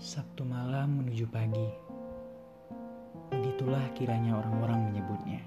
[0.00, 1.68] tujuh pagi.
[3.28, 5.44] Begitulah kiranya orang-orang menyebutnya.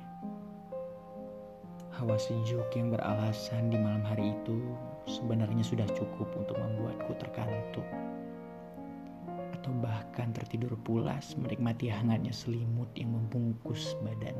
[1.98, 4.62] Hawa sejuk yang beralasan di malam hari itu
[5.09, 7.81] sebenarnya sudah cukup untuk membuatku terkantuk.
[9.58, 14.38] Atau bahkan tertidur pulas menikmati hangatnya selimut yang membungkus badan.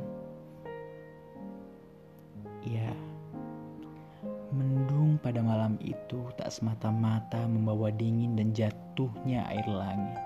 [5.24, 10.20] Pada malam itu tak semata-mata membawa dingin dan jatuhnya air langit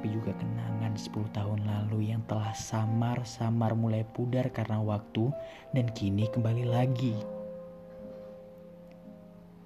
[0.00, 5.34] tapi juga kenangan 10 tahun lalu yang telah samar-samar mulai pudar karena waktu
[5.74, 7.18] dan kini kembali lagi.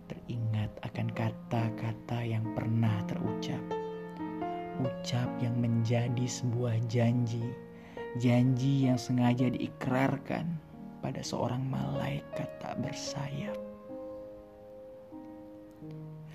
[0.09, 3.61] Teringat akan kata-kata yang pernah terucap.
[4.81, 7.45] Ucap yang menjadi sebuah janji.
[8.17, 10.74] Janji yang sengaja diikrarkan
[11.05, 13.53] pada seorang malaikat tak bersayap.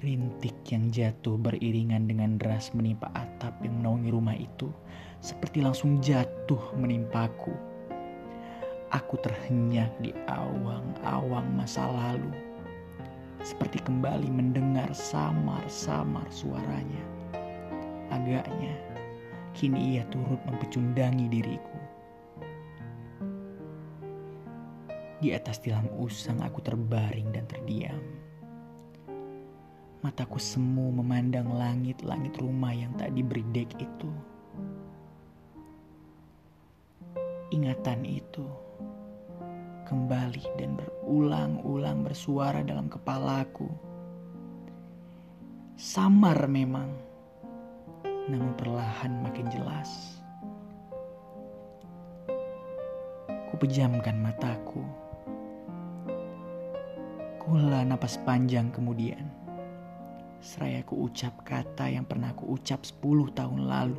[0.05, 4.69] Rintik yang jatuh beriringan dengan deras menimpa atap yang menaungi rumah itu
[5.25, 7.49] seperti langsung jatuh menimpaku.
[8.93, 12.29] Aku terhenyak di awang-awang masa lalu.
[13.41, 17.03] Seperti kembali mendengar samar-samar suaranya.
[18.13, 18.77] Agaknya,
[19.57, 21.78] kini ia turut mempecundangi diriku.
[25.19, 27.99] Di atas tilam usang aku terbaring dan terdiam
[29.99, 34.07] Mataku semu memandang langit-langit rumah yang tak diberi dek itu.
[37.51, 38.47] Ingatan itu
[39.83, 43.67] kembali dan berulang-ulang bersuara dalam kepalaku.
[45.75, 46.95] Samar memang,
[48.31, 50.23] namun perlahan makin jelas.
[53.51, 55.08] Ku pejamkan mataku.
[57.49, 59.25] Kula napas panjang kemudian
[60.37, 63.01] seraya ku ucap kata yang pernah ku ucap 10
[63.33, 63.97] tahun lalu.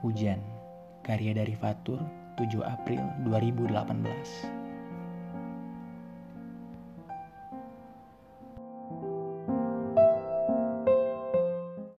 [0.00, 0.40] Hujan,
[1.04, 2.00] karya dari Fatur,
[2.40, 4.65] 7 April 2018.